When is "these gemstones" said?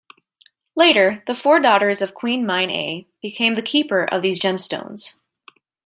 4.23-5.19